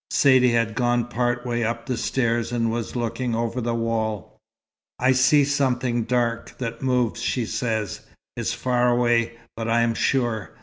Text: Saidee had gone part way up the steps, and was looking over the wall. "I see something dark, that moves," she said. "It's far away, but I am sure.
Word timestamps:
Saidee 0.09 0.49
had 0.53 0.73
gone 0.73 1.05
part 1.09 1.45
way 1.45 1.63
up 1.63 1.85
the 1.85 1.95
steps, 1.95 2.51
and 2.51 2.71
was 2.71 2.95
looking 2.95 3.35
over 3.35 3.61
the 3.61 3.75
wall. 3.75 4.41
"I 4.97 5.11
see 5.11 5.43
something 5.45 6.05
dark, 6.05 6.57
that 6.57 6.81
moves," 6.81 7.21
she 7.21 7.45
said. 7.45 7.97
"It's 8.35 8.51
far 8.51 8.89
away, 8.89 9.33
but 9.55 9.67
I 9.67 9.81
am 9.81 9.93
sure. 9.93 10.55